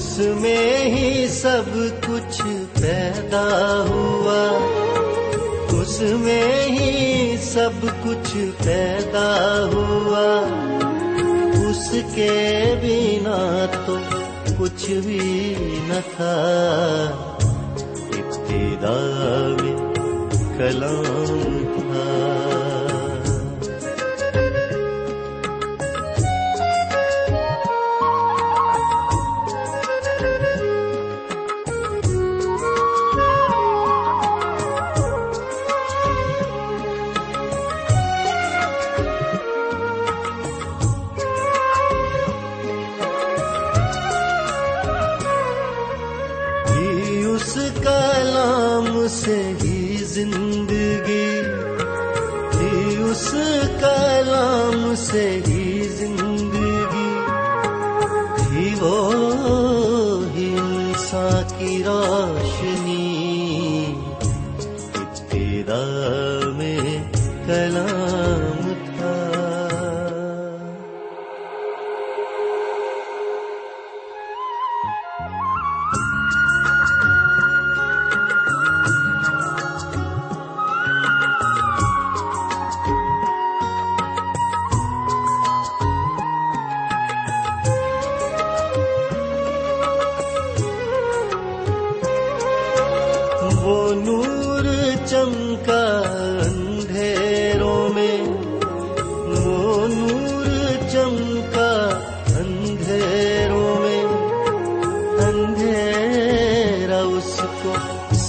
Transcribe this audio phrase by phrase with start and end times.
[0.00, 1.62] اس میں ہی سب
[2.06, 2.42] کچھ
[2.80, 4.58] پیدا ہوا۔
[5.70, 10.46] اس میں ہی سب کچھ پیدا ہوا۔
[11.54, 13.96] اس کے بنا تو
[14.58, 15.54] کچھ بھی
[15.88, 16.36] نہ تھا۔
[18.18, 18.96] ابتدا
[19.60, 19.76] میں
[20.58, 21.69] کلام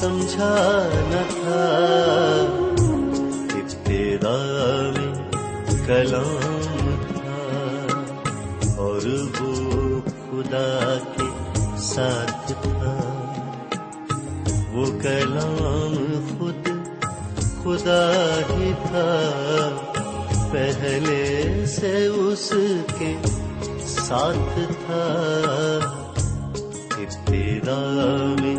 [0.02, 0.54] سمجھا
[1.10, 1.58] نہ تھا
[3.56, 4.38] ابتدا
[4.96, 9.06] میں کلام تھا اور
[9.40, 11.28] وہ خدا کے
[11.84, 12.96] ساتھ تھا
[14.74, 15.96] وہ کلام
[16.32, 16.68] خود
[17.64, 18.02] خدا
[18.50, 19.08] ہی تھا
[20.52, 22.52] پہلے سے اس
[23.00, 23.16] کے
[23.88, 25.06] ساتھ تھا
[26.98, 27.80] ابتدا
[28.42, 28.51] میں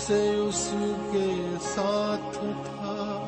[0.00, 0.74] سے اس
[1.12, 3.26] کے ساتھ تھا۔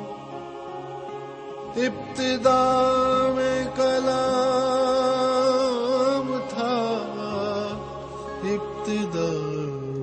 [1.77, 6.99] ابتدا میں کلام تھا۔
[8.45, 9.31] ابتدا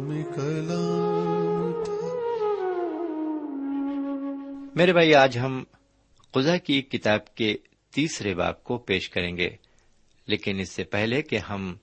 [0.07, 2.19] میں کلام تھا۔
[4.75, 5.63] میرے بھائی، آج ہم
[6.31, 7.57] قزا کی کتاب کے
[7.93, 9.49] تیسرے باپ کو پیش کریں گے۔
[10.27, 11.75] لیکن اس سے پہلے کہ ہم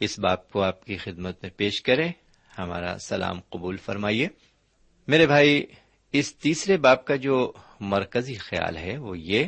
[0.00, 2.12] اس باپ کو آپ کی خدمت میں پیش کریں
[2.58, 4.28] ہمارا سلام قبول فرمائیے۔
[5.06, 5.66] میرے بھائی،
[6.12, 9.44] اس تیسرے باپ کا جو مرکزی خیال ہے وہ یہ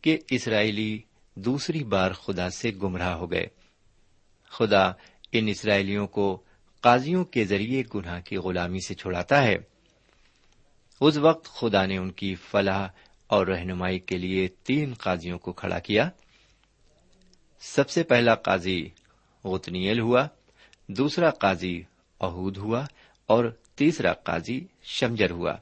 [0.00, 1.02] کہ اسرائیلی
[1.34, 3.46] دوسری بار خدا سے گمراہ ہو گئے۔
[4.48, 4.84] خدا
[5.32, 6.42] ان اسرائیلیوں کو
[6.80, 9.56] قاضیوں کے ذریعے گناہ کی غلامی سے چھڑاتا ہے۔
[11.00, 12.88] اس وقت خدا نے ان کی فلاح
[13.26, 16.10] اور رہنمائی کے لیے تین قاضیوں کو کھڑا کیا۔
[17.60, 18.88] سب سے پہلا قاضی
[19.44, 20.26] غتنیل ہوا،
[20.88, 21.82] دوسرا قاضی
[22.20, 22.86] اہود ہوا
[23.26, 23.44] اور
[23.74, 25.54] تیسرا قاضی شمجر ہوا۔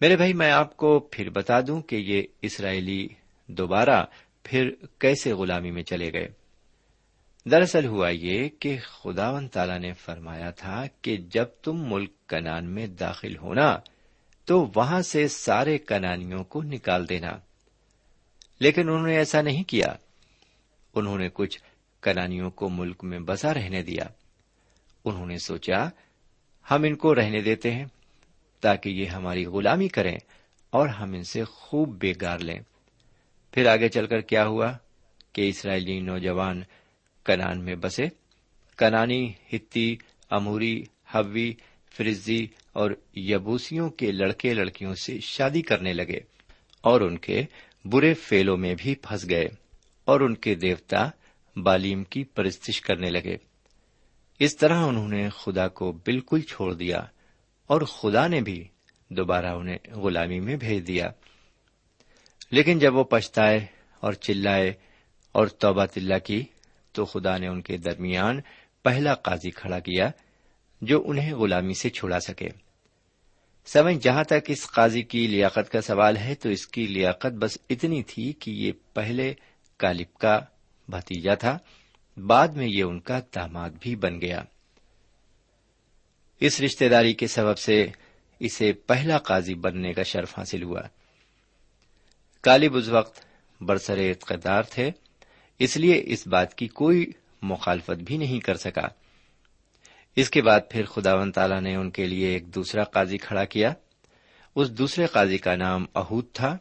[0.00, 3.08] میرے بھائی، میں آپ کو پھر بتا دوں کہ یہ اسرائیلی
[3.46, 4.04] دوبارہ
[4.42, 6.28] پھر کیسے غلامی میں چلے گئے۔
[7.50, 12.86] دراصل ہوا یہ کہ خداون تعالی نے فرمایا تھا کہ جب تم ملک کنان میں
[12.86, 13.78] داخل ہونا،
[14.44, 17.30] تو وہاں سے سارے کنانیوں کو نکال دینا۔
[18.60, 19.86] لیکن انہوں نے ایسا نہیں کیا۔
[20.94, 21.60] انہوں نے کچھ
[22.02, 24.04] کنانیوں کو ملک میں بسا رہنے دیا۔
[25.04, 25.88] انہوں نے سوچا،
[26.70, 27.84] ہم ان کو رہنے دیتے ہیں
[28.60, 30.18] تاکہ یہ ہماری غلامی کریں
[30.70, 32.60] اور ہم ان سے خوب بےگار لیں۔
[33.52, 34.72] پھر آگے چل کر کیا ہوا
[35.32, 36.62] کہ اسرائیلی نوجوان
[37.24, 38.04] کنان میں بسے۔
[38.76, 39.96] کنانی، ہتی،
[40.30, 41.52] اموری ہوی
[41.96, 46.20] فرزی اور یبوسیوں کے لڑکے لڑکیوں سے شادی کرنے لگے
[46.80, 47.42] اور ان کے
[47.84, 49.48] برے فیلوں میں بھی پھنس گئے
[50.04, 51.10] اور ان کے دیوتا
[51.56, 53.49] بالیم کی پرستش کرنے لگے۔
[54.40, 56.98] اس طرح انہوں نے خدا کو بالکل چھوڑ دیا
[57.66, 58.68] اور خدا نے بھی
[59.10, 61.10] دوبارہ انہیں غلامی میں بھیج دیا۔
[62.50, 63.66] لیکن جب وہ پچھتائے
[64.00, 64.72] اور چلائے
[65.32, 66.44] اور توبہ تلّہ کی،
[66.92, 68.40] تو خدا نے ان کے درمیان
[68.82, 70.10] پہلا قاضی کھڑا کیا
[70.82, 72.48] جو انہیں غلامی سے چھڑا سکے۔
[73.66, 77.58] سمجھ، جہاں تک اس قاضی کی لیاقت کا سوال ہے، تو اس کی لیاقت بس
[77.70, 79.34] اتنی تھی کہ یہ پہلے
[79.76, 80.40] کالب کا
[80.88, 81.58] بھتیجا تھا۔
[82.26, 84.42] بعد میں یہ ان کا داماد بھی بن گیا۔
[86.40, 87.86] اس رشتے داری کے سبب سے
[88.40, 90.80] اسے پہلا قاضی بننے کا شرف حاصل ہوا۔
[92.40, 93.26] کالب اس وقت
[93.60, 94.90] برسر اقتدار تھے،
[95.58, 97.06] اس لیے اس بات کی کوئی
[97.42, 98.88] مخالفت بھی نہیں کر سکا۔
[100.16, 103.44] اس کے بعد پھر خدا و تعالی نے ان کے لیے ایک دوسرا قاضی کھڑا
[103.44, 103.72] کیا۔
[104.56, 106.56] اس دوسرے قاضی کا نام اہود تھا،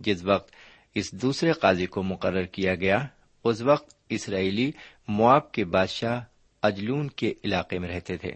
[0.00, 0.52] جس وقت
[0.94, 3.06] اس دوسرے قاضی کو مقرر کیا گیا۔
[3.44, 4.72] اس وقت اسرائیلی
[5.08, 6.20] مواب کے بادشاہ
[6.62, 8.32] اجلون کے علاقے میں رہتے تھے۔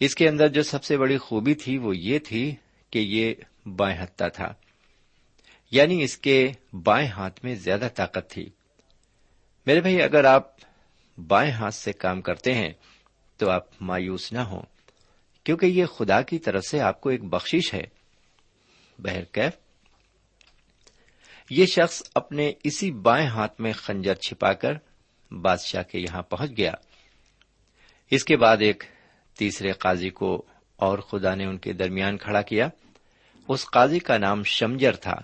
[0.00, 2.54] اس کے اندر جو سب سے بڑی خوبی تھی وہ یہ تھی
[2.90, 3.34] کہ یہ
[3.68, 4.54] بائیں ہتھا تھا۔
[5.70, 8.50] یعنی اس کے بائیں ہاتھ میں زیادہ طاقت تھی۔
[9.66, 10.46] میرے بھائی، اگر آپ
[11.26, 12.72] بائیں ہاتھ سے کام کرتے ہیں
[13.36, 14.62] تو آپ مایوس نہ ہوں،
[15.44, 17.82] کیونکہ یہ خدا کی طرف سے آپ کو ایک بخشش ہے۔
[18.98, 19.69] بہرکیف
[21.50, 24.72] یہ شخص اپنے اسی بائیں ہاتھ میں خنجر چھپا کر
[25.34, 26.72] بادشاہ کے یہاں پہنچ گیا۔
[28.10, 28.84] اس کے بعد ایک
[29.38, 32.68] تیسرے قاضی کو اور خدا نے ان کے درمیان کھڑا کیا۔
[33.48, 35.14] اس قاضی کا نام شمجر تھا۔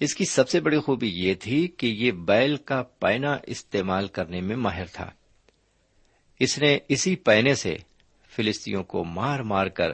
[0.00, 4.40] اس کی سب سے بڑی خوبی یہ تھی کہ یہ بیل کا پینا استعمال کرنے
[4.40, 5.10] میں ماہر تھا۔
[6.40, 7.76] اس نے اسی پینے سے
[8.28, 9.88] فلسطینوں کو مار مار کر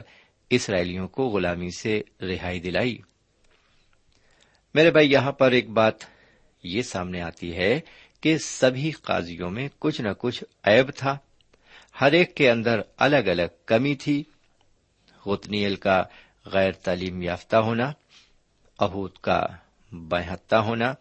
[0.49, 2.97] اسرائیلیوں کو غلامی سے رہائی دلائی۔
[4.73, 5.93] میرے بھائی، یہاں پر ایک بات
[6.63, 7.79] یہ سامنے آتی ہے
[8.21, 11.17] کہ سبھی قاضیوں میں کچھ نہ کچھ عیب تھا۔
[12.01, 14.23] ہر ایک کے اندر الگ الگ کمی تھی۔
[15.25, 16.03] غتنیل کا
[16.45, 17.91] غیر تعلیم یافتہ ہونا
[18.79, 19.45] اہود کا
[19.91, 20.93] بہتا ہونا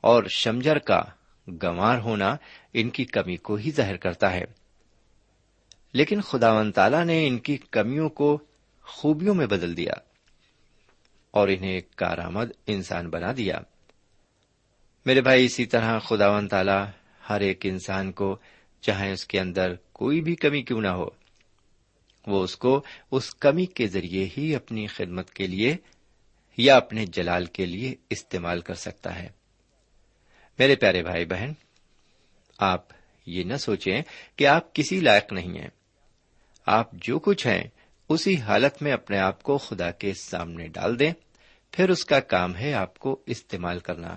[0.00, 1.02] اور شمجر کا
[1.48, 2.36] گمار ہونا
[2.72, 4.44] ان کی کمی کو ہی ظاہر کرتا ہے۔
[5.92, 8.38] لیکن خدا و تعالی نے ان کی کمیوں کو
[8.82, 9.92] خوبیوں میں بدل دیا۔
[11.32, 13.58] اور انہیں کارآمد انسان بنا دیا۔
[15.06, 16.90] میرے بھائی، اسی طرح خدا و تعالی
[17.28, 18.38] ہر ایک انسان کو
[18.80, 21.08] چاہے اس کے اندر کوئی بھی کمی کیوں نہ ہو،
[22.26, 25.76] وہ اس کو اس کمی کے ذریعے ہی اپنی خدمت کے لیے
[26.56, 29.28] یا اپنے جلال کے لیے استعمال کر سکتا ہے۔
[30.58, 31.52] میرے پیارے بھائی بہن،
[32.58, 32.86] آپ
[33.26, 34.02] یہ نہ سوچیں
[34.36, 35.70] کہ آپ کسی لائق نہیں ہیں۔
[36.66, 37.64] آپ جو کچھ ہیں
[38.12, 41.12] اسی حالت میں اپنے آپ کو خدا کے سامنے ڈال دیں۔
[41.72, 44.14] پھر اس کا کام ہے آپ کو استعمال کرنا۔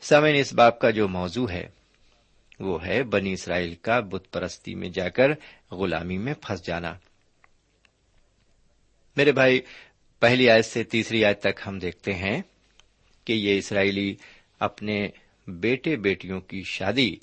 [0.00, 1.68] سمن اس باپ کا جو موضوع ہے،
[2.60, 5.30] وہ ہے بنی اسرائیل کا بت پرستی میں جا کر
[5.70, 6.94] غلامی میں پھنس جانا۔
[9.16, 9.60] میرے بھائی،
[10.20, 12.42] پہلی آیت سے تیسری آیت تک ہم دیکھتے ہیں
[13.24, 14.16] کہ یہ اسرائیلی
[14.58, 15.08] اپنے
[15.48, 17.16] بیٹے بیٹیوں کی شادی،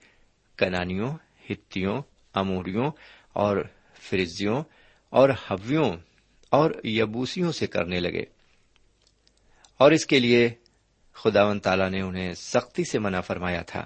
[0.58, 1.18] کنانیوں،
[1.50, 2.02] ہتھیوں،
[2.34, 2.92] اموریوں
[3.34, 3.58] اور
[4.04, 4.64] فرزیوں
[5.10, 5.94] اور ہویوں
[6.50, 8.24] اور یبوسیوں سے کرنے لگے۔
[9.78, 10.50] اور اس کے لیے
[11.14, 13.86] خداون تعالی نے انہیں سختی سے منع فرمایا تھا۔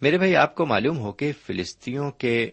[0.00, 2.50] میرے بھائی، آپ کو معلوم ہو کہ فلسطینوں کے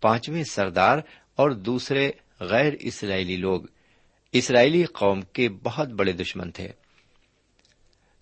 [0.00, 0.98] پانچویں سردار
[1.36, 2.10] اور دوسرے
[2.40, 3.62] غیر اسرائیلی لوگ،
[4.32, 6.68] اسرائیلی قوم کے بہت بڑے دشمن تھے۔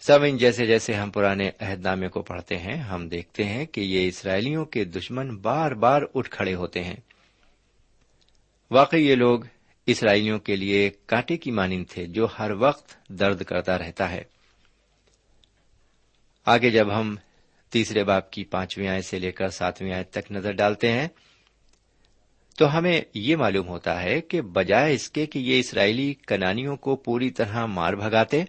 [0.00, 3.80] سب ان جیسے جیسے ہم پرانے عہد نامے کو پڑھتے ہیں، ہم دیکھتے ہیں کہ
[3.80, 6.96] یہ اسرائیلیوں کے دشمن بار بار اٹھ کھڑے ہوتے ہیں۔
[8.70, 9.40] واقعی یہ لوگ
[9.86, 14.22] اسرائیلیوں کے لیے کانٹے کی مانند تھے جو ہر وقت درد کرتا رہتا ہے۔
[16.46, 17.16] آگے جب ہم
[17.70, 21.08] تیسرے باپ کی پانچویں آئے سے لے کر ساتویں آئے تک نظر ڈالتے ہیں،
[22.58, 26.96] تو ہمیں یہ معلوم ہوتا ہے کہ بجائے اس کے کہ یہ اسرائیلی کنانیوں کو
[26.96, 28.44] پوری طرح مار بھگاتے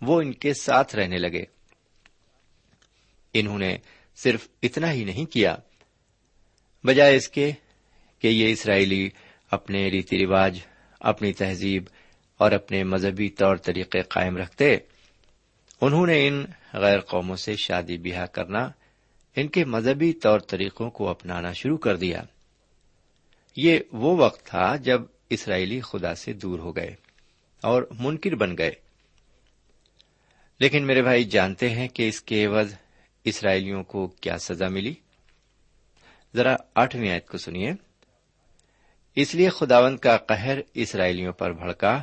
[0.00, 1.44] وہ ان کے ساتھ رہنے لگے۔
[3.34, 3.78] انہوں نے
[4.16, 5.56] صرف اتنا ہی نہیں کیا،
[6.84, 7.52] بجائے اس کے
[8.18, 9.10] کہ یہ اسرائیلی
[9.50, 10.58] اپنے ریتی رواج،
[11.00, 11.84] اپنی تہذیب
[12.36, 14.76] اور اپنے مذہبی طور طریقے قائم رکھتے۔
[15.80, 18.70] انہوں نے ان غیر قوموں سے شادی بیاہ کرنا،
[19.36, 22.22] ان کے مذہبی طور طریقوں کو اپنانا شروع کر دیا۔
[23.56, 26.94] یہ وہ وقت تھا جب اسرائیلی خدا سے دور ہو گئے
[27.62, 28.72] اور منکر بن گئے۔
[30.60, 32.74] لیکن میرے بھائی، جانتے ہیں کہ اس کے عوض
[33.24, 34.94] اسرائیلیوں کو کیا سزا ملی؟
[36.36, 37.72] ذرا آٹھویں آیت کو سنیے۔
[39.16, 42.02] اس لیے خداون کا قہر اسرائیلیوں پر بھڑکا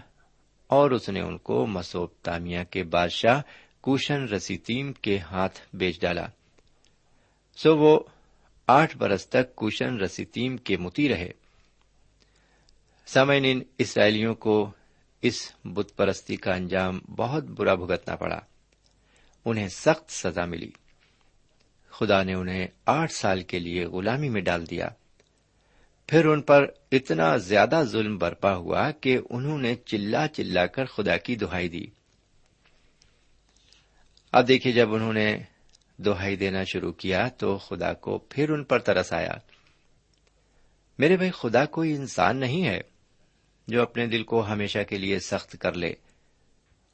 [0.68, 3.42] اور اس نے ان کو مسوب تامیا کے بادشاہ
[3.82, 6.28] کوشن رسیتیم کے ہاتھ بیچ ڈالا۔
[7.58, 8.00] سو وہ
[8.68, 11.32] آٹھ برس تک کوشن رسیتیم کے متی رہے۔
[13.06, 14.72] سمعین ان اسرائیلیوں کو
[15.22, 18.40] اس بت پرستی کا انجام بہت برا بھگتنا پڑا۔
[19.46, 20.72] انہیں سخت سزا ملی۔
[21.90, 24.90] خدا نے انہیں آٹھ سال کے لیے غلامی میں ڈال دیا۔
[26.08, 31.18] پھر ان پر اتنا زیادہ ظلم برپا ہوا کہ انہوں نے چلا چلا کر خدا
[31.18, 31.86] کی دہائی دی۔
[34.32, 35.38] اب دیکھیے جب انہوں نے
[35.98, 39.34] دہائی دینا شروع کیا تو خدا کو پھر ان پر ترس آیا۔
[41.00, 42.82] میرے بھائی، خدا کوئی انسان نہیں ہے۔
[43.68, 45.94] جو اپنے دل کو ہمیشہ کے لیے سخت کر لے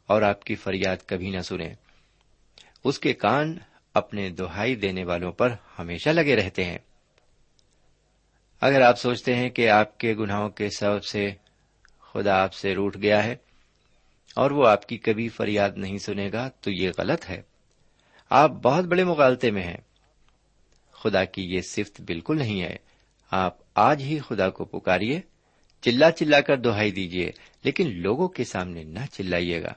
[0.08, 1.74] اور آپ کی فریاد کبھی نہ سنے
[2.84, 3.58] اس کے کان
[3.94, 6.78] اپنے دہائی دینے والوں پر ہمیشہ لگے رہتے ہیں۔
[8.62, 11.30] اگر آپ سوچتے ہیں کہ آپ کے گناہوں کے سبب سے
[12.00, 13.36] خدا آپ سے روٹ گیا ہے
[14.36, 17.42] اور وہ آپ کی کبھی فریاد نہیں سنے گا، تو یہ غلط ہے۔
[18.30, 19.78] آپ بہت بڑے مغالطے میں ہیں۔
[20.92, 22.76] خدا کی یہ صفت بالکل نہیں ہے۔
[23.32, 25.22] آپ آج ہی خدا کو پکاریے۔
[25.86, 27.32] چلا چلا کر دہائی دیجیے
[27.64, 29.74] لیکن لوگوں کے سامنے نہ چلائیے گا۔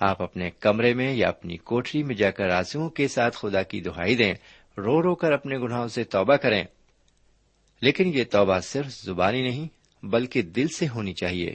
[0.00, 3.80] آپ اپنے کمرے میں یا اپنی کوٹری میں جا کر آنسو کے ساتھ خدا کی
[3.80, 4.34] دہائی دیں،
[4.78, 6.64] رو رو کر اپنے گناہوں سے توبہ کریں۔
[7.80, 9.68] لیکن یہ توبہ صرف زبانی نہیں،
[10.06, 11.54] بلکہ دل سے ہونی چاہیے۔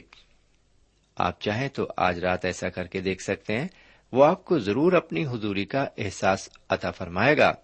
[1.16, 3.68] آپ چاہیں تو آج رات ایسا کر کے دیکھ سکتے ہیں،
[4.12, 7.54] وہ آپ کو ضرور اپنی حضوری کا احساس عطا فرمائے گا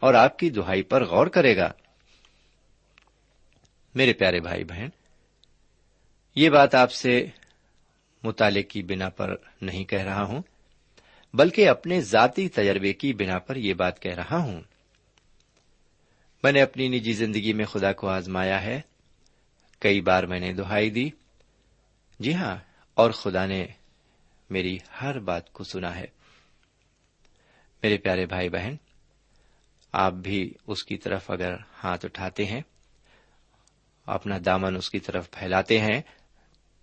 [0.00, 1.72] اور آپ کی دہائی پر غور کرے گا۔
[3.94, 4.88] میرے پیارے بھائی بہن
[6.38, 7.26] یہ بات آپ سے
[8.22, 10.42] مطالعے کی بنا پر نہیں کہہ رہا ہوں،
[11.34, 14.60] بلکہ اپنے ذاتی تجربے کی بنا پر یہ بات کہہ رہا ہوں۔
[16.42, 18.80] میں نے اپنی نجی زندگی میں خدا کو آزمایا ہے۔
[19.78, 21.10] کئی بار میں نے دہائی دی۔
[22.18, 22.56] جی ہاں
[22.94, 23.66] اور خدا نے
[24.50, 26.06] میری ہر بات کو سنا ہے۔
[27.82, 28.74] میرے پیارے بھائی بہن،
[29.92, 31.54] آپ بھی اس کی طرف اگر
[31.84, 32.60] ہاتھ اٹھاتے ہیں،
[34.06, 36.02] اپنا دامن اس کی طرف پھیلاتے ہیں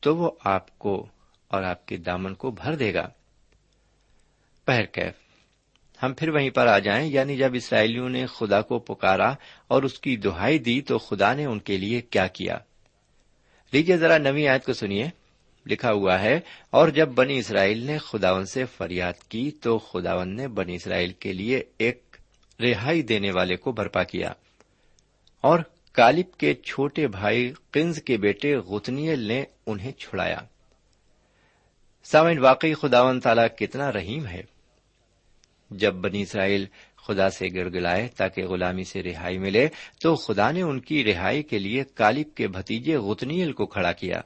[0.06, 1.08] تو وہ آپ کو
[1.48, 3.10] اور آپ کے دامن کو بھر دے گا۔
[4.66, 5.14] پہر کیف،
[6.04, 9.34] ہم پھر وہیں پر آ جائیں۔ یعنی جب اسرائیلیوں نے خدا کو پکارا
[9.68, 12.58] اور اس کی دہائی دی تو خدا نے ان کے لیے کیا کیا۔
[13.72, 15.08] لیجیے ذرا نوی آیت کو سنیے۔
[15.66, 20.48] لکھا ہوا ہے، اور جب بنی اسرائیل نے خداون سے فریاد کی تو خداون نے
[20.48, 22.18] بنی اسرائیل کے لیے ایک
[22.60, 24.34] رہائی دینے والے کو برپا کیا۔
[25.42, 25.60] اور
[25.96, 30.38] کالب کے چھوٹے بھائی قنز کے بیٹے غتنیل نے انہیں چھڑایا۔
[32.04, 34.42] سامن واقعی خداون تعالی کتنا رحیم ہے۔
[35.72, 36.66] جب بنی اسرائیل
[37.08, 39.68] خدا سے گڑ گڑائے تاکہ غلامی سے رہائی ملے،
[40.02, 44.22] تو خدا نے ان کی رہائی کے لیے کالب کے بھتیجے غتنیل کو کھڑا کیا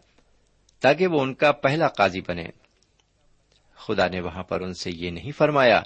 [0.79, 2.45] تاکہ وہ ان کا پہلا قاضی بنے۔
[3.75, 5.81] خدا نے وہاں پر ان سے یہ نہیں فرمایا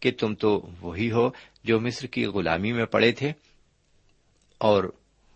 [0.00, 1.30] کہ تم تو وہی ہو
[1.64, 3.32] جو مصر کی غلامی میں پڑے تھے۔
[4.58, 4.92] اور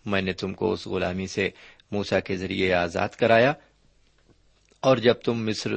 [0.06, 1.50] میں نے تم کو اس غلامی سے
[1.90, 3.52] موسا کے ذریعے آزاد کرایا،
[4.80, 5.70] اور جب تم مصر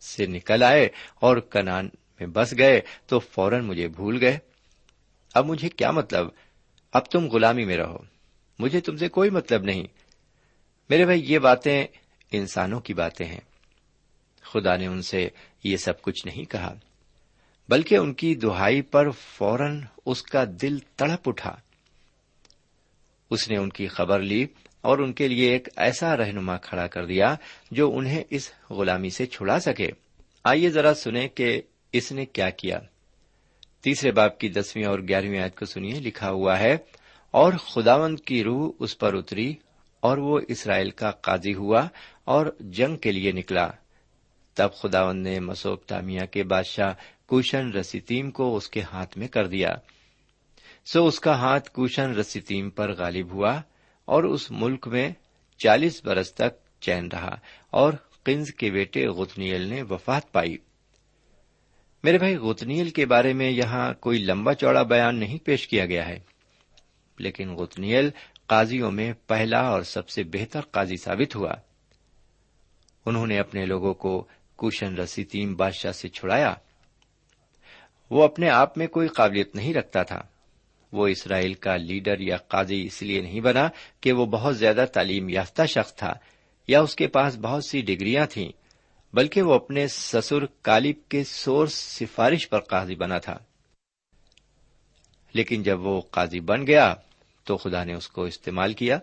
[0.00, 1.88] سے نکل آئے اور کنان
[2.20, 4.38] میں بس گئے تو فوراً مجھے بھول گئے۔
[5.34, 6.28] اب مجھے کیا مطلب؟
[6.92, 7.98] اب تم غلامی میں رہو۔
[8.58, 9.82] مجھے تم سے کوئی مطلب نہیں۔
[10.90, 11.86] میرے بھائی، یہ باتیں
[12.32, 13.40] انسانوں کی باتیں ہیں۔
[14.42, 15.28] خدا نے ان سے
[15.64, 16.74] یہ سب کچھ نہیں کہا،
[17.68, 21.56] بلکہ ان کی دہائی پر فوراً اس کا دل تڑپ اٹھا۔
[23.30, 24.46] اس نے ان کی خبر لی
[24.80, 27.34] اور ان کے لیے ایک ایسا رہنما کھڑا کر دیا
[27.70, 29.88] جو انہیں اس غلامی سے چھڑا سکے۔
[30.44, 32.78] آئیے ذرا سنیں کہ اس نے کیا کیا۔
[33.80, 36.76] تیسرے باپ کی دسویں اور گیارہویں آیت کو سنیے، لکھا ہوا ہے،
[37.30, 39.54] اور خداوند کی روح اس پر اتری
[40.00, 41.88] اور وہ اسرائیل کا قاضی ہوا
[42.24, 43.68] اور جنگ کے لیے نکلا۔
[44.54, 46.92] تب خداون نے مسوب تامیا کے بادشاہ
[47.26, 49.74] کوشن رسیتیم کو اس کے ہاتھ میں کر دیا۔
[50.92, 53.60] سو اس کا ہاتھ کوشن رسیتیم پر غالب ہوا
[54.04, 55.12] اور اس ملک میں
[55.58, 57.36] چالیس برس تک چین رہا
[57.70, 60.56] اور قنز کے بیٹے غتنیل نے وفات پائی۔
[62.04, 66.08] میرے بھائی غتنیل کے بارے میں یہاں کوئی لمبا چوڑا بیان نہیں پیش کیا گیا
[66.08, 66.18] ہے۔
[67.18, 68.10] لیکن غتنیل
[68.46, 71.52] قاضیوں میں پہلا اور سب سے بہتر قاضی ثابت ہوا۔
[73.06, 74.26] انہوں نے اپنے لوگوں کو
[74.56, 76.54] کوشن رسی تیم بادشاہ سے چھڑایا۔
[78.10, 80.22] وہ اپنے آپ میں کوئی قابلیت نہیں رکھتا تھا۔
[80.92, 83.68] وہ اسرائیل کا لیڈر یا قاضی اس لیے نہیں بنا
[84.00, 86.12] کہ وہ بہت زیادہ تعلیم یافتہ شخص تھا
[86.68, 88.48] یا اس کے پاس بہت سی ڈگریاں تھیں،
[89.12, 93.38] بلکہ وہ اپنے سسر کالب کے سورس سفارش پر قاضی بنا تھا۔
[95.34, 96.94] لیکن جب وہ قاضی بن گیا
[97.44, 98.98] تو خدا نے اس کو استعمال کیا۔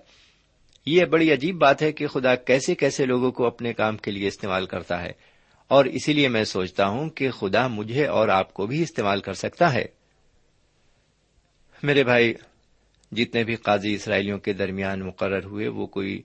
[0.86, 4.28] یہ بڑی عجیب بات ہے کہ خدا کیسے کیسے لوگوں کو اپنے کام کے لیے
[4.28, 5.12] استعمال کرتا ہے۔
[5.68, 9.34] اور اسی لیے میں سوچتا ہوں کہ خدا مجھے اور آپ کو بھی استعمال کر
[9.34, 9.86] سکتا ہے۔
[11.84, 12.34] میرے بھائی،
[13.12, 16.22] جتنے بھی قاضی اسرائیلیوں کے درمیان مقرر ہوئے، وہ کوئی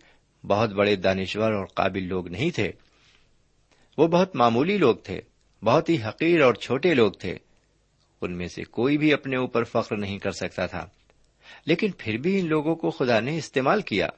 [0.46, 2.72] بہت بڑے دانشور اور قابل لوگ نہیں تھے۔
[3.98, 5.20] وہ بہت معمولی لوگ تھے،
[5.62, 7.34] بہت ہی حقیر اور چھوٹے لوگ تھے۔
[8.20, 10.86] ان میں سے کوئی بھی اپنے اوپر فخر نہیں کر سکتا تھا۔
[11.66, 14.08] لیکن پھر بھی ان لوگوں کو خدا نے استعمال کیا۔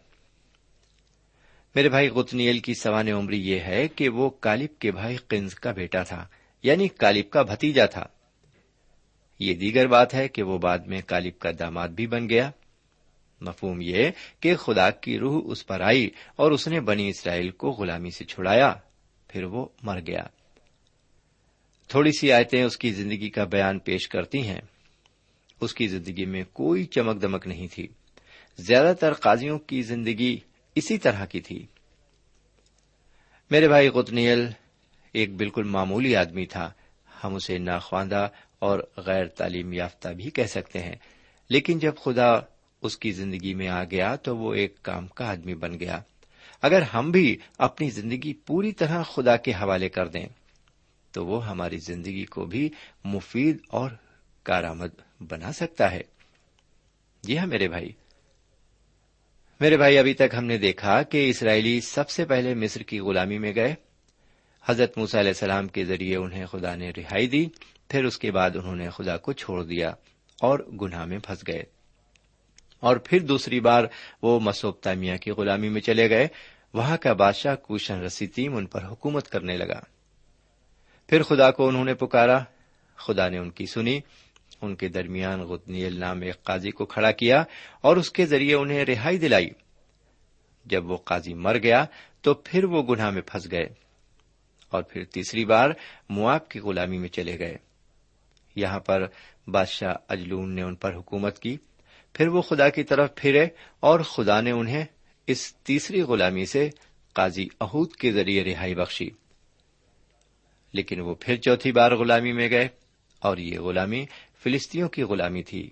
[1.75, 5.73] میرے بھائی غتنیل کی سوان عمری یہ ہے کہ وہ کالب کے بھائی قنز کا
[5.73, 6.27] بیٹا تھا
[6.63, 8.07] یعنی کالب کا بھتیجا تھا۔
[9.41, 12.51] یہ دیگر بات ہے کہ وہ بعد میں کالب کا داماد بھی بن گیا۔
[13.41, 17.71] مفہوم یہ کہ خدا کی روح اس پر آئی اور اس نے بنی اسرائیل کو
[17.71, 18.75] غلامی سے چھڑایا،
[19.29, 20.23] پھر وہ مر گیا۔
[21.89, 24.61] تھوڑی سی آیتیں اس کی زندگی کا بیان پیش کرتی ہیں۔
[25.61, 27.87] اس کی زندگی میں کوئی چمک دمک نہیں تھی۔
[28.59, 30.39] زیادہ تر قاضیوں کی زندگی
[30.75, 31.67] اسی طرح کی تھی۔
[33.51, 34.47] میرے بھائی قطنیل
[35.13, 36.73] ایک بالکل معمولی آدمی تھا۔
[37.25, 38.29] ہم اسے ناخواندہ
[38.61, 40.95] اور غیر تعلیم یافتہ بھی کہہ سکتے ہیں۔
[41.49, 42.39] لیکن جب خدا
[42.83, 46.01] اس کی زندگی میں آ گیا تو وہ ایک کام کا آدمی بن گیا۔
[46.63, 50.27] اگر ہم بھی اپنی زندگی پوری طرح خدا کے حوالے کر دیں،
[51.13, 52.69] تو وہ ہماری زندگی کو بھی
[53.05, 53.91] مفید اور
[54.43, 56.01] کارآمد بنا سکتا ہے۔
[57.23, 57.93] جی ہاں میرے بھائی۔
[59.61, 63.39] میرے بھائی، ابھی تک ہم نے دیکھا کہ اسرائیلی سب سے پہلے مصر کی غلامی
[63.39, 63.75] میں گئے۔
[64.67, 67.47] حضرت موس علیہ السلام کے ذریعے انہیں خدا نے رہائی دی۔
[67.91, 69.89] پھر اس کے بعد انہوں نے خدا کو چھوڑ دیا
[70.41, 71.63] اور گناہ میں پھنس گئے۔
[72.81, 73.85] اور پھر دوسری بار
[74.23, 76.29] وہ مسوب تامیہ کی غلامی میں چلے گئے۔
[76.75, 79.81] وہاں کا بادشاہ کوشن رسیتیم ان پر حکومت کرنے لگا۔
[81.07, 82.39] پھر خدا کو انہوں نے پکارا۔
[82.97, 84.01] خدا نے ان کی سنی۔
[84.61, 87.45] ان کے درمیان غتنیل نام ایک قاضی کو کھڑا کیا
[87.81, 89.51] اور اس کے ذریعے انہیں رہائی دلائی۔
[90.65, 91.85] جب وہ قاضی مر گیا
[92.21, 93.67] تو پھر وہ گناہ میں پھنس گئے۔
[94.69, 95.71] اور پھر تیسری بار
[96.09, 97.70] مواب کی غلامی میں چلے گئے۔
[98.57, 99.07] یہاں پر
[99.47, 101.57] بادشاہ اجلون نے ان پر حکومت کی،
[102.13, 103.47] پھر وہ خدا کی طرف پھرے
[103.81, 104.85] اور خدا نے انہیں
[105.27, 106.71] اس تیسری غلامی سے
[107.13, 109.11] قاضی اہود کے ذریعے رہائی بخشی۔
[110.73, 112.69] لیکن وہ پھر چوتھی بار غلامی میں گئے
[113.19, 114.07] اور یہ غلامی
[114.43, 115.71] فلسطینوں کی غلامی تھی۔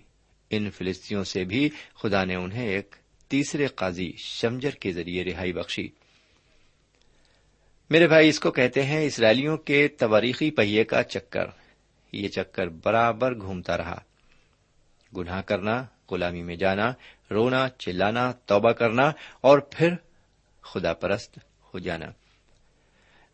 [0.50, 1.70] ان فلسطینوں سے بھی
[2.02, 2.96] خدا نے انہیں ایک
[3.28, 5.88] تیسرے قاضی شمجر کے ذریعے رہائی بخشی۔
[7.90, 11.44] میرے بھائی، اس کو کہتے ہیں اسرائیلیوں کے تواریخی پہیے کا چکر۔
[12.12, 13.98] یہ چکر برابر گھومتا رہا۔
[15.16, 16.92] گناہ کرنا، غلامی میں جانا،
[17.30, 19.94] رونا، چلانا، توبہ کرنا اور پھر
[20.62, 21.38] خدا پرست
[21.74, 22.06] ہو جانا۔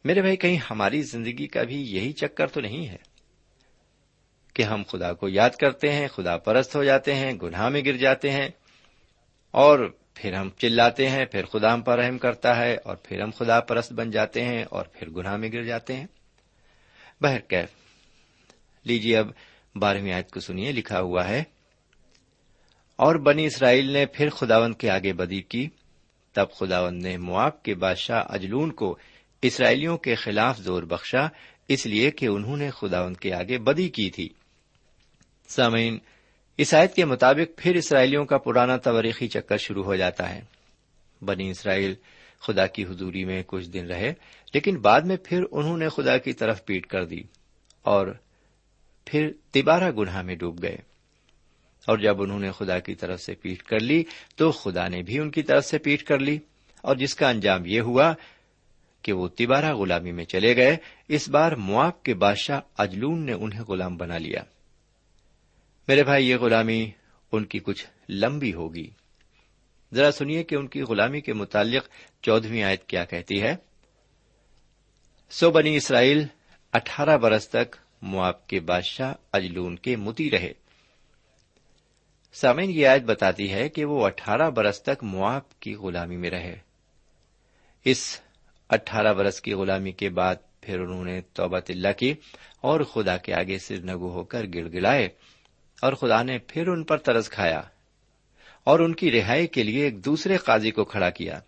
[0.05, 2.97] میرے بھائی، کہیں ہماری زندگی کا بھی یہی چکر تو نہیں ہے
[4.55, 7.97] کہ ہم خدا کو یاد کرتے ہیں، خدا پرست ہو جاتے ہیں، گناہ میں گر
[7.97, 8.49] جاتے ہیں
[9.51, 13.31] اور پھر ہم چلاتے ہیں، پھر خدا ہم پر رحم کرتا ہے اور پھر ہم
[13.31, 16.07] خدا پرست بن جاتے ہیں اور پھر گناہ میں گر جاتے ہیں۔
[17.21, 17.84] بہر کیف
[18.85, 19.29] لیجیے اب
[19.75, 21.43] بارہویں آیت کو سنیے، لکھا ہوا ہے،
[22.99, 25.69] اور بنی اسرائیل نے پھر خداوند کے آگے بدی کی۔
[26.35, 28.97] تب خداوند نے مواب کے بادشاہ اجلون کو
[29.43, 31.27] اسرائیلیوں کے خلاف زور بخشا،
[31.69, 34.29] اس لیے کہ انہوں نے خداوند کے آگے بدی کی تھی۔
[35.49, 35.99] سامعین
[36.59, 40.41] عیسائیت کے مطابق پھر اسرائیلیوں کا پرانا تواریخی چکر شروع ہو جاتا ہے۔
[41.23, 41.95] بنی اسرائیل
[42.41, 44.13] خدا کی حضوری میں کچھ دن رہے،
[44.55, 47.23] لیکن بعد میں پھر انہوں نے خدا کی طرف پیٹ کر دی،
[47.83, 48.07] اور
[49.05, 50.77] پھر تبارہ گناہ میں ڈوب گئے۔
[51.87, 54.05] اور جب انہوں نے خدا کی طرف سے پیٹ کر لی،
[54.37, 56.39] تو خدا نے بھی ان کی طرف سے پیٹ کر لی۔
[56.81, 58.15] اور جس کا انجام یہ ہوا
[59.03, 60.77] کہ وہ تبارہ غلامی میں چلے گئے،
[61.09, 64.43] اس بار مواب کے بادشاہ اجلون نے انہیں غلام بنا لیا۔
[65.89, 66.91] میرے بھائی، یہ غلامی
[67.33, 68.91] ان کی کچھ لمبی ہوگی۔
[69.95, 71.89] ذرا سنیے کہ ان کی غلامی کے متعلق
[72.23, 73.57] چودہویں آیت کیا کہتی ہے۔
[75.31, 76.27] سو بنی اسرائیل
[76.73, 80.53] اٹھارہ برس تک مواب کے بادشاہ اجلون کے متی رہے۔
[82.33, 86.57] سامن یہ آیت بتاتی ہے کہ وہ اٹھارہ برس تک مواب کی غلامی میں رہے۔
[87.85, 88.21] اس
[88.69, 92.15] اٹھارہ برس کی غلامی کے بعد پھر انہوں نے توبت اللہ کی
[92.61, 95.09] اور خدا کے آگے سر نگو ہو کر گڑ گڑائے
[95.83, 97.63] اور خدا نے پھر ان پر ترس کھایا
[98.65, 101.41] اور ان کی رہائی کے لیے ایک دوسرے قاضی کو کھڑا کیا۔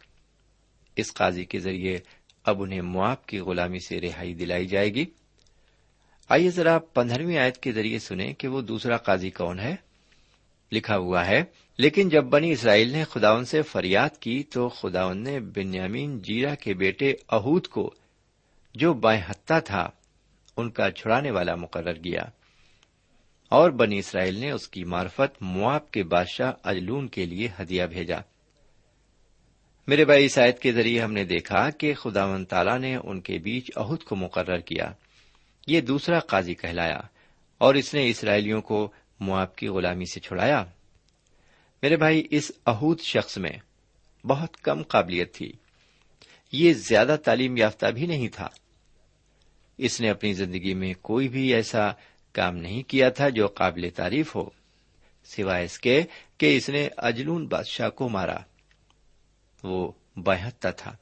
[0.97, 1.99] اس قاضی کے ذریعے
[2.45, 5.05] اب انہیں معاف کی غلامی سے رہائی دلائی جائے گی۔
[6.29, 9.77] آئیے ذرا پندرہویں آیت کے ذریعے سنیں کہ وہ دوسرا قاضی کون ہے۔
[10.73, 11.45] لکھا ہوا ہے،
[11.79, 16.75] لیکن جب بنی اسرائیل نے خداون سے فریاد کی تو خداون نے بنیامین جیرا کے
[16.75, 17.95] بیٹے اہود کو،
[18.75, 19.91] جو بائیں ہتھا تھا،
[20.57, 22.23] ان کا چھڑانے والا مقرر کیا۔
[23.49, 28.19] اور بنی اسرائیل نے اس کی معرفت مواب کے بادشاہ اجلون کے لیے ہدیہ بھیجا۔
[29.87, 33.21] میرے بھائی، اس آیت کے ذریعے ہم نے دیکھا کہ خدا و تعالی نے ان
[33.21, 34.93] کے بیچ عہد کو مقرر کیا۔
[35.67, 37.01] یہ دوسرا قاضی کہلایا
[37.59, 40.65] اور اس نے اسرائیلیوں کو مواب کی غلامی سے چھڑایا۔
[41.83, 43.53] میرے بھائی، اس اہود شخص میں
[44.27, 45.53] بہت کم قابلیت تھی۔
[46.53, 48.49] یہ زیادہ تعلیم یافتہ بھی نہیں تھا۔
[49.79, 51.91] اس نے اپنی زندگی میں کوئی بھی ایسا
[52.33, 54.51] کام نہیں کیا تھا جو قابل تعریف ہو،
[55.25, 56.03] سوائے اس کے
[56.39, 58.39] کہ اس نے اجلون بادشاہ کو مارا۔
[59.63, 60.97] وہ بہتر تھا۔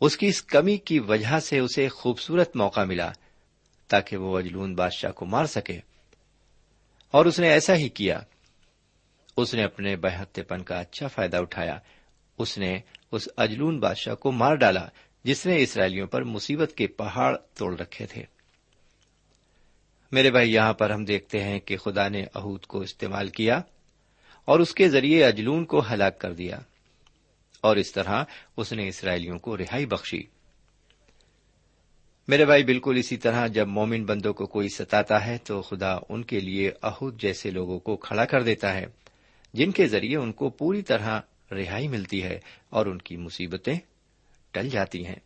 [0.00, 3.12] اس کی اس کمی کی وجہ سے اسے خوبصورت موقع ملا۔
[3.92, 5.80] تاکہ وہ اجلون بادشاہ کو مار سکے۔
[7.10, 8.20] اور اس نے ایسا ہی کیا۔
[9.36, 11.78] اس نے اپنے بہتے پن کا اچھا فائدہ اٹھایا۔
[12.38, 12.80] اس نے
[13.12, 14.88] اس اجلون بادشاہ کو مار ڈالا،
[15.24, 18.24] جس نے اسرائیلیوں پر مصیبت کے پہاڑ توڑ رکھے تھے۔
[20.12, 23.60] میرے بھائی، یہاں پر ہم دیکھتے ہیں کہ خدا نے اہود کو استعمال کیا
[24.44, 26.58] اور اس کے ذریعے اجلون کو ہلاک کر دیا
[27.60, 28.24] اور اس طرح
[28.56, 30.22] اس نے اسرائیلیوں کو رہائی بخشی۔
[32.28, 36.22] میرے بھائی، بالکل اسی طرح جب مومن بندوں کو کوئی ستاتا ہے تو خدا ان
[36.22, 38.86] کے لیے اہود جیسے لوگوں کو کھڑا کر دیتا ہے،
[39.54, 43.78] جن کے ذریعے ان کو پوری طرح رہائی ملتی ہے اور ان کی مصیبتیں
[44.50, 45.18] ٹل جاتی ہیں۔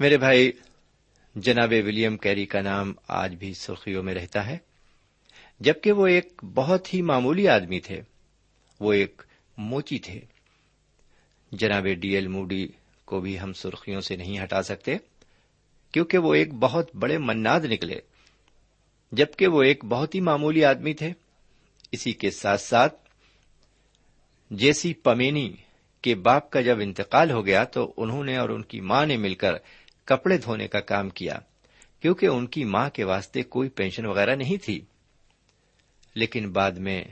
[0.00, 0.52] میرے بھائی،
[1.34, 4.58] جناب ولیم کیری کا نام آج بھی سرخیوں میں رہتا ہے۔
[5.60, 8.00] جبکہ وہ ایک بہت ہی معمولی آدمی تھے،
[8.80, 9.22] وہ ایک
[9.56, 10.20] موچی تھے۔
[11.52, 12.68] جناب ڈی ایل موڈی
[13.06, 14.96] کو بھی ہم سرخیوں سے نہیں ہٹا سکتے،
[15.92, 18.00] کیونکہ وہ ایک بہت بڑے مناد نکلے،
[19.12, 21.12] جبکہ وہ ایک بہت ہی معمولی آدمی تھے۔
[21.92, 22.94] اسی کے ساتھ ساتھ،
[24.50, 25.52] جیسی پمینی
[26.02, 29.16] کے باپ کا جب انتقال ہو گیا تو انہوں نے اور ان کی ماں نے
[29.16, 29.52] مل کر
[30.04, 31.38] کپڑے دھونے کا کام کیا،
[32.00, 34.80] کیونکہ ان کی ماں کے واسطے کوئی پینشن وغیرہ نہیں تھی۔
[36.14, 37.04] لیکن بعد میں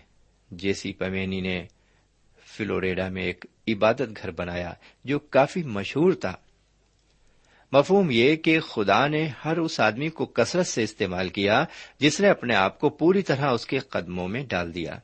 [0.50, 1.66] جیسی پمینی نے
[2.46, 4.72] فلوریڈا میں ایک عبادت گھر بنایا
[5.05, 6.35] جو کافی مشہور تھا۔
[7.72, 11.64] مفہوم یہ کہ خدا نے ہر اس آدمی کو کثرت سے استعمال کیا
[11.98, 14.98] جس نے اپنے آپ کو پوری طرح اس کے قدموں میں ڈال دیا۔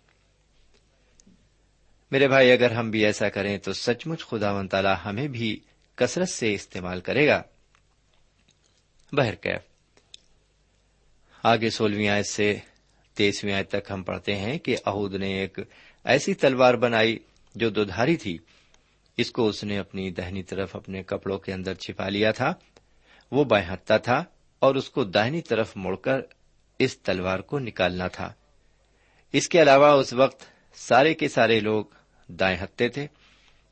[2.11, 5.61] میرے بھائی، اگر ہم بھی ایسا کریں تو سچ مچ خدا و تعالی ہمیں بھی
[5.94, 7.42] کثرت سے استعمال کرے گا۔
[9.12, 9.61] بہرکیف
[11.42, 12.59] آگے سولہویں آیت سے
[13.14, 15.59] تیسویں آیت تک ہم پڑھتے ہیں کہ اہود نے ایک
[16.05, 17.18] ایسی تلوار بنائی
[17.55, 18.38] جو دودھاری تھی۔
[19.21, 22.55] اس کو اس نے اپنی دہنی طرف اپنے کپڑوں کے اندر چھپا لیا تھا۔
[23.31, 24.25] وہ بائیں تھا
[24.59, 26.21] اور اس کو داہنی طرف مڑ کر
[26.79, 28.33] اس تلوار کو نکالنا تھا۔
[29.33, 31.85] اس کے علاوہ اس وقت سارے کے سارے لوگ
[32.29, 33.07] دائیں ہتے تھے۔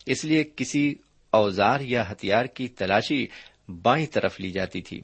[0.06, 0.94] اس لیے کسی
[1.30, 3.26] اوزار یا ہتھیار کی تلاشی
[3.82, 5.00] بائیں طرف لی جاتی تھی۔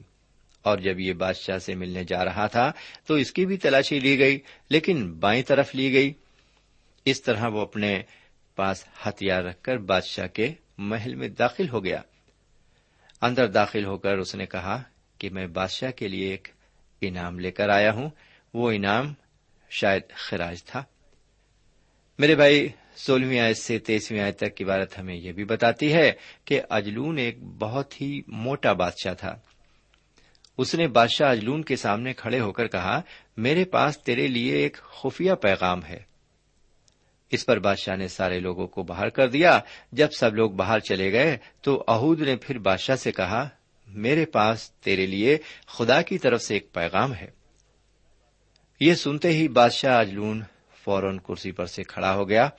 [0.63, 2.71] اور جب یہ بادشاہ سے ملنے جا رہا تھا
[3.05, 6.13] تو اس کی بھی تلاشی لی گئی، لیکن بائیں طرف لی گئی۔
[7.05, 8.01] اس طرح وہ اپنے
[8.55, 12.01] پاس ہتھیار رکھ کر بادشاہ کے محل میں داخل ہو گیا۔
[13.21, 14.83] اندر داخل ہو کر اس نے کہا
[15.17, 16.47] کہ میں بادشاہ کے لیے ایک
[17.01, 18.09] انعام لے کر آیا ہوں۔
[18.53, 19.13] وہ انعام
[19.69, 20.83] شاید خراج تھا۔
[22.19, 26.11] میرے بھائی، سولہویں آیت سے تیسویں آیت تک کی بارت ہمیں یہ بھی بتاتی ہے
[26.45, 29.35] کہ اجلون ایک بہت ہی موٹا بادشاہ تھا۔
[30.57, 33.01] اس نے بادشاہ اجلون کے سامنے کھڑے ہو کر کہا،
[33.37, 36.14] میرے پاس تیرے لیے ایک خفیہ پیغام ہے۔
[37.31, 39.59] اس پر بادشاہ نے سارے لوگوں کو باہر کر دیا۔
[39.91, 43.49] جب سب لوگ باہر چلے گئے تو اہود نے پھر بادشاہ سے کہا،
[43.87, 47.27] میرے پاس تیرے لیے خدا کی طرف سے ایک پیغام ہے۔
[48.79, 50.43] یہ سنتے ہی بادشاہ اجلون
[50.83, 52.49] فوراً کرسی پر سے کھڑا ہو گیا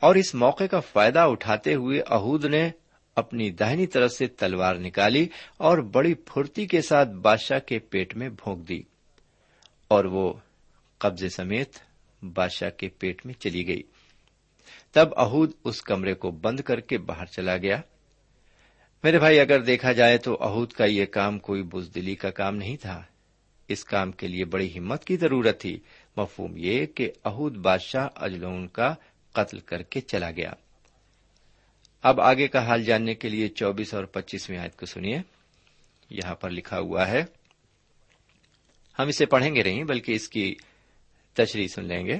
[0.00, 2.70] اور اس موقع کا فائدہ اٹھاتے ہوئے اہود نے
[3.16, 8.28] اپنی دہنی طرف سے تلوار نکالی اور بڑی پھرتی کے ساتھ بادشاہ کے پیٹ میں
[8.28, 8.82] بھونک دی
[9.88, 10.32] اور وہ
[10.98, 11.76] قبضے سمیت
[12.22, 13.82] بادشاہ کے پیٹ میں چلی گئی۔
[14.92, 17.80] تب اہود اس کمرے کو بند کر کے باہر چلا گیا۔
[19.04, 22.76] میرے بھائی، اگر دیکھا جائے تو اہود کا یہ کام کوئی بزدلی کا کام نہیں
[22.76, 23.02] تھا۔
[23.68, 25.80] اس کام کے لیے بڑی ہمت کی ضرورت تھی۔
[26.16, 28.94] مفہوم یہ کہ اہود بادشاہ اجلون کا
[29.32, 30.52] قتل کر کے چلا گیا۔
[32.02, 35.18] اب آگے کا حال جاننے کے لیے چوبیس اور پچیسویں آیت کو سنیے۔
[36.10, 37.24] یہاں پر لکھا ہوا ہے۔
[38.98, 40.54] ہم اسے پڑھیں گے نہیں، بلکہ اس کی
[41.34, 42.18] تشریح سن لیں گے۔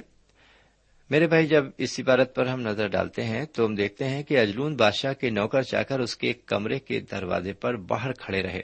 [1.09, 4.39] میرے بھائی، جب اس عبارت پر ہم نظر ڈالتے ہیں تو ہم دیکھتے ہیں کہ
[4.39, 8.61] اجلون بادشاہ کے نوکر چا کر اس کے کمرے کے دروازے پر باہر کھڑے رہے۔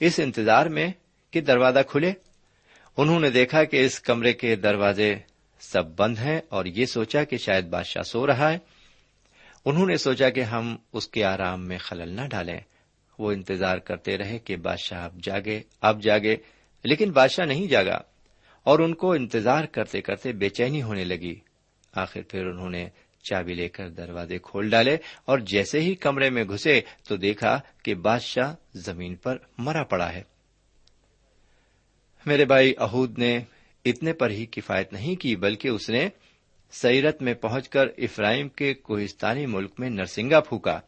[0.00, 0.88] اس انتظار میں
[1.30, 2.12] کہ دروازہ کھلے،
[2.96, 5.14] انہوں نے دیکھا کہ اس کمرے کے دروازے
[5.60, 8.58] سب بند ہیں اور یہ سوچا کہ شاید بادشاہ سو رہا ہے۔
[9.64, 12.60] انہوں نے سوچا کہ ہم اس کے آرام میں خلل نہ ڈالیں۔
[13.18, 16.36] وہ انتظار کرتے رہے کہ بادشاہ اب جاگے اب جاگے،
[16.84, 17.98] لیکن بادشاہ نہیں جاگا۔
[18.64, 21.40] اور ان کو انتظار کرتے کرتے بے چینی ہونے لگی۔
[21.92, 22.88] آخر پھر انہوں نے
[23.22, 27.94] چابی لے کر دروازے کھول ڈالے اور جیسے ہی کمرے میں گھسے تو دیکھا کہ
[27.94, 30.22] بادشاہ زمین پر مرا پڑا ہے۔
[32.26, 33.38] میرے بھائی اہود نے
[33.84, 36.08] اتنے پر ہی کفایت نہیں کی بلکہ اس نے
[36.72, 40.80] سیرت میں پہنچ کر افراہیم کے کوہستانی ملک میں نرسنگا پھونکا۔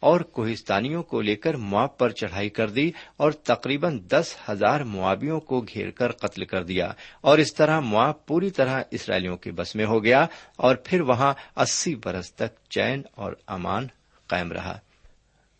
[0.00, 5.40] اور کوہستانیوں کو لے کر مواب پر چڑھائی کر دی اور تقریباً دس ہزار موابیوں
[5.40, 9.74] کو گھیر کر قتل کر دیا اور اس طرح مواب پوری طرح اسرائیلیوں کے بس
[9.74, 13.86] میں ہو گیا اور پھر وہاں اسی برس تک چین اور امان
[14.26, 14.78] قائم رہا۔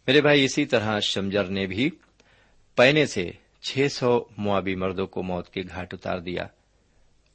[0.06, 1.90] میرے بھائی، اسی طرح شمجر نے بھی
[2.76, 6.46] پینے سے چھ سو موابی مردوں کو موت کے گھاٹ اتار دیا۔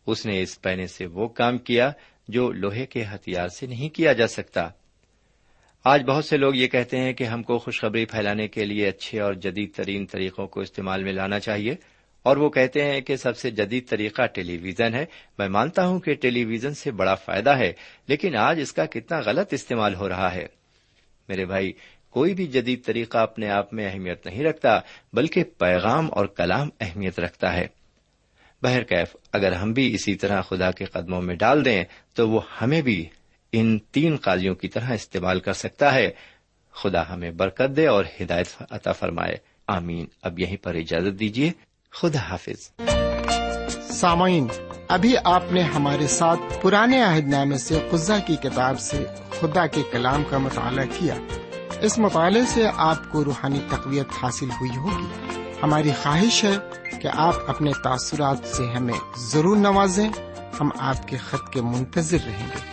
[0.07, 1.91] اس نے اس پینے سے وہ کام کیا
[2.27, 4.69] جو لوہے کے ہتھیار سے نہیں کیا جا سکتا۔
[5.85, 9.19] آج بہت سے لوگ یہ کہتے ہیں کہ ہم کو خوشخبری پھیلانے کے لیے اچھے
[9.19, 11.75] اور جدید ترین طریقوں کو استعمال میں لانا چاہیے
[12.23, 15.05] اور وہ کہتے ہیں کہ سب سے جدید طریقہ ٹیلی ویژن ہے۔
[15.39, 17.73] میں مانتا ہوں کہ ٹیلی ویژن سے بڑا فائدہ ہے،
[18.07, 20.45] لیکن آج اس کا کتنا غلط استعمال ہو رہا ہے۔
[21.29, 21.71] میرے بھائی،
[22.09, 24.79] کوئی بھی جدید طریقہ اپنے آپ میں اہمیت نہیں رکھتا،
[25.13, 27.67] بلکہ پیغام اور کلام اہمیت رکھتا ہے۔
[28.61, 31.83] بہرکیف، اگر ہم بھی اسی طرح خدا کے قدموں میں ڈال دیں،
[32.15, 33.05] تو وہ ہمیں بھی
[33.55, 36.11] ان تین قاضیوں کی طرح استعمال کر سکتا ہے۔
[36.73, 39.37] خدا ہمیں برکت دے اور ہدایت عطا فرمائے۔
[39.67, 41.51] آمین۔ اب یہیں پر اجازت دیجیے۔
[41.91, 42.71] خدا حافظ۔
[43.89, 44.47] سامعین،
[44.87, 49.05] ابھی آپ نے ہمارے ساتھ پرانے عہد نامے سے قزا کی کتاب سے
[49.39, 51.15] خدا کے کلام کا مطالعہ کیا۔
[51.81, 55.07] اس مطالعے سے آپ کو روحانی تقویت حاصل ہوئی ہوگی۔
[55.63, 56.57] ہماری خواہش ہے
[57.01, 60.09] کہ آپ اپنے تاثرات سے ہمیں ضرور نوازیں۔
[60.61, 62.72] ہم آپ کے خط کے منتظر رہیں گے۔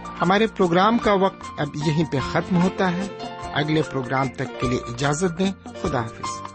[0.21, 3.07] ہمارے پروگرام کا وقت اب یہیں پہ ختم ہوتا ہے۔
[3.53, 6.50] اگلے پروگرام تک کے لیے اجازت دیں۔ خدا حافظ۔